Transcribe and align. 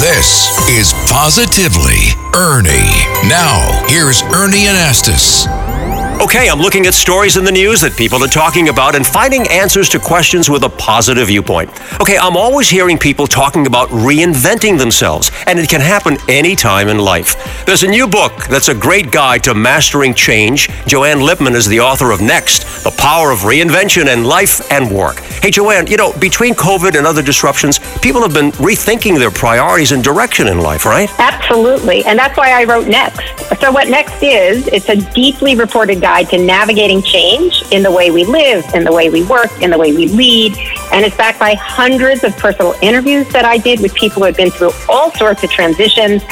This 0.00 0.50
is 0.68 0.92
Positively 1.10 2.12
Ernie. 2.34 2.92
Now, 3.30 3.82
here's 3.88 4.20
Ernie 4.24 4.66
Anastos. 4.66 5.46
Okay, 6.20 6.48
I'm 6.48 6.60
looking 6.60 6.86
at 6.86 6.94
stories 6.94 7.36
in 7.36 7.44
the 7.44 7.52
news 7.52 7.82
that 7.82 7.96
people 7.96 8.22
are 8.24 8.28
talking 8.28 8.68
about 8.68 8.94
and 8.94 9.06
finding 9.06 9.46
answers 9.48 9.88
to 9.90 9.98
questions 9.98 10.50
with 10.50 10.64
a 10.64 10.68
positive 10.68 11.28
viewpoint. 11.28 11.70
Okay, 12.00 12.16
I'm 12.16 12.36
always 12.36 12.68
hearing 12.68 12.98
people 12.98 13.26
talking 13.26 13.66
about 13.66 13.88
reinventing 13.90 14.78
themselves, 14.78 15.30
and 15.46 15.58
it 15.58 15.68
can 15.68 15.80
happen 15.80 16.16
anytime 16.28 16.88
in 16.88 16.98
life. 16.98 17.64
There's 17.64 17.82
a 17.82 17.88
new 17.88 18.06
book 18.06 18.46
that's 18.48 18.68
a 18.68 18.74
great 18.74 19.12
guide 19.12 19.44
to 19.44 19.54
mastering 19.54 20.14
change. 20.14 20.68
Joanne 20.86 21.18
Lipman 21.18 21.54
is 21.54 21.66
the 21.66 21.80
author 21.80 22.10
of 22.10 22.20
Next 22.20 22.82
The 22.82 22.94
Power 22.98 23.30
of 23.30 23.40
Reinvention 23.40 24.12
in 24.12 24.24
Life 24.24 24.60
and 24.72 24.90
Work. 24.90 25.20
Hey, 25.42 25.50
Joanne, 25.50 25.86
you 25.86 25.98
know, 25.98 26.12
between 26.18 26.54
COVID 26.54 26.96
and 26.96 27.06
other 27.06 27.22
disruptions, 27.22 27.78
people 28.02 28.22
have 28.22 28.34
been 28.34 28.50
rethinking 28.52 29.18
their 29.18 29.30
priorities 29.30 29.92
and 29.92 30.02
direction 30.02 30.48
in 30.48 30.60
life, 30.60 30.84
right? 30.84 31.08
Absolutely, 31.18 32.04
and 32.04 32.18
that's 32.18 32.36
why 32.36 32.52
I 32.52 32.64
wrote 32.64 32.88
Next. 32.88 33.20
So, 33.60 33.72
what 33.72 33.88
Next 33.88 34.22
is, 34.22 34.66
it's 34.68 34.88
a 34.88 34.96
deeply 35.12 35.54
reported 35.54 36.00
guide 36.00 36.28
to 36.30 36.38
navigating 36.38 37.02
change 37.02 37.62
in 37.72 37.82
the 37.82 37.90
way 37.90 38.10
we 38.10 38.24
live, 38.24 38.64
in 38.74 38.84
the 38.84 38.92
way 38.92 39.10
we 39.10 39.24
work, 39.24 39.50
in 39.60 39.70
the 39.70 39.78
way 39.78 39.92
we 39.92 40.08
lead. 40.08 40.56
And 40.92 41.04
it's 41.04 41.16
backed 41.16 41.38
by 41.38 41.54
hundreds 41.54 42.24
of 42.24 42.36
personal 42.36 42.74
interviews 42.82 43.28
that 43.28 43.44
I 43.44 43.58
did 43.58 43.80
with 43.80 43.94
people 43.94 44.22
who 44.22 44.26
have 44.26 44.36
been 44.36 44.50
through 44.50 44.72
all 44.88 45.10
sorts 45.12 45.42
of 45.44 45.50
transitions 45.50 46.22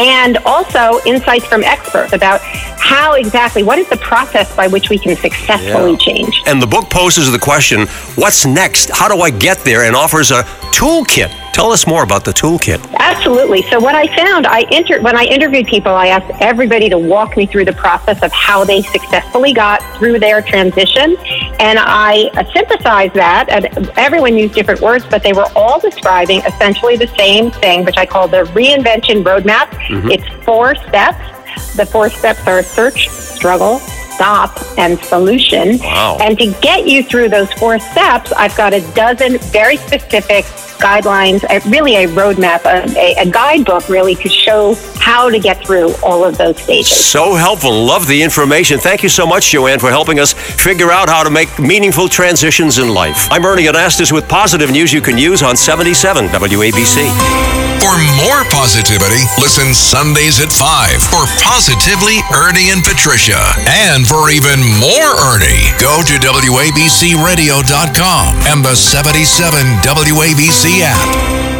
and 0.00 0.38
also 0.46 0.98
insights 1.04 1.44
from 1.46 1.62
experts 1.62 2.14
about 2.14 2.40
how 2.40 3.12
exactly, 3.14 3.62
what 3.62 3.78
is 3.78 3.86
the 3.90 3.98
process 3.98 4.54
by 4.56 4.66
which 4.66 4.88
we 4.88 4.98
can 4.98 5.14
successfully 5.14 5.92
Yeah. 5.92 5.98
change. 5.98 6.40
And 6.46 6.60
the 6.60 6.66
book 6.66 6.88
poses 6.88 7.30
the 7.30 7.38
question 7.38 7.86
what's 8.16 8.46
next? 8.46 8.90
How 8.90 9.08
do 9.08 9.20
I 9.20 9.28
get 9.30 9.58
there? 9.64 9.84
And 9.84 9.94
offers 9.94 10.30
a 10.30 10.42
toolkit. 10.72 11.30
Tell 11.52 11.72
us 11.72 11.86
more 11.86 12.02
about 12.02 12.24
the 12.24 12.32
toolkit. 12.32 12.80
Absolutely. 12.94 13.62
So 13.70 13.78
what 13.78 13.94
I 13.94 14.06
found, 14.16 14.46
I 14.46 14.60
inter- 14.70 15.00
when 15.02 15.14
I 15.16 15.24
interviewed 15.24 15.66
people, 15.66 15.92
I 15.92 16.06
asked 16.06 16.30
everybody 16.40 16.88
to 16.88 16.96
walk 16.96 17.36
me 17.36 17.44
through 17.44 17.66
the 17.66 17.72
process 17.74 18.22
of 18.22 18.32
how 18.32 18.64
they 18.64 18.80
successfully 18.82 19.52
got 19.52 19.82
through 19.98 20.20
their 20.20 20.40
transition, 20.40 21.16
and 21.60 21.78
I 21.78 22.30
synthesized 22.54 23.14
that. 23.14 23.48
And 23.50 23.90
everyone 23.98 24.36
used 24.36 24.54
different 24.54 24.80
words, 24.80 25.04
but 25.08 25.22
they 25.22 25.32
were 25.32 25.46
all 25.54 25.78
describing 25.78 26.40
essentially 26.40 26.96
the 26.96 27.06
same 27.18 27.50
thing, 27.50 27.84
which 27.84 27.98
I 27.98 28.06
call 28.06 28.28
the 28.28 28.44
reinvention 28.54 29.22
roadmap. 29.22 29.68
Mm-hmm. 29.68 30.10
It's 30.10 30.44
four 30.44 30.74
steps. 30.74 31.76
The 31.76 31.84
four 31.84 32.08
steps 32.08 32.46
are 32.46 32.62
search, 32.62 33.08
struggle, 33.08 33.78
stop, 33.78 34.58
and 34.78 34.98
solution. 35.00 35.78
Wow. 35.78 36.18
And 36.20 36.38
to 36.38 36.52
get 36.60 36.86
you 36.86 37.02
through 37.02 37.28
those 37.28 37.52
four 37.54 37.78
steps, 37.78 38.32
I've 38.32 38.56
got 38.56 38.72
a 38.72 38.80
dozen 38.94 39.38
very 39.50 39.76
specific 39.76 40.46
guidelines, 40.80 41.42
really 41.70 41.96
a 41.96 42.08
roadmap, 42.08 42.64
a, 42.64 42.88
a, 42.98 43.22
a 43.22 43.30
guidebook, 43.30 43.88
really, 43.88 44.14
to 44.16 44.28
show 44.28 44.74
how 44.96 45.30
to 45.30 45.38
get 45.38 45.64
through 45.64 45.94
all 46.02 46.24
of 46.24 46.36
those 46.38 46.60
stages. 46.60 47.04
So 47.04 47.34
helpful. 47.34 47.84
Love 47.84 48.06
the 48.06 48.22
information. 48.22 48.78
Thank 48.78 49.02
you 49.02 49.08
so 49.08 49.26
much, 49.26 49.50
Joanne, 49.50 49.78
for 49.78 49.90
helping 49.90 50.18
us 50.18 50.32
figure 50.32 50.90
out 50.90 51.08
how 51.08 51.22
to 51.22 51.30
make 51.30 51.58
meaningful 51.58 52.08
transitions 52.08 52.78
in 52.78 52.88
life. 52.88 53.28
I'm 53.30 53.44
Ernie 53.44 53.64
Anastos 53.64 54.12
with 54.12 54.28
positive 54.28 54.70
news 54.70 54.92
you 54.92 55.00
can 55.00 55.18
use 55.18 55.42
on 55.42 55.56
77 55.56 56.26
WABC. 56.28 57.49
For 57.80 57.96
more 58.20 58.44
positivity, 58.52 59.24
listen 59.40 59.72
Sundays 59.72 60.36
at 60.40 60.52
5 60.52 61.02
for 61.02 61.24
Positively 61.42 62.20
Ernie 62.36 62.68
and 62.70 62.84
Patricia. 62.84 63.40
And 63.66 64.06
for 64.06 64.28
even 64.28 64.60
more 64.76 65.16
Ernie, 65.32 65.72
go 65.80 66.02
to 66.04 66.12
WABCRadio.com 66.20 68.36
and 68.46 68.62
the 68.62 68.76
77 68.76 69.80
WABC 69.80 70.82
app. 70.84 71.59